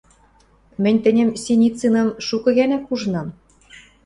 [0.83, 3.27] –Мӹнь тӹньӹм, Синициным, шукы гӓнӓк ужынам...